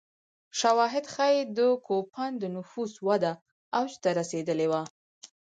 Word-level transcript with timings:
شواهد 0.59 1.05
ښيي 1.13 1.39
د 1.57 1.59
کوپان 1.87 2.31
د 2.37 2.43
نفوس 2.55 2.91
وده 3.07 3.33
اوج 3.77 3.91
ته 4.03 4.09
رسېدلې 4.19 4.67
وه 4.71 4.81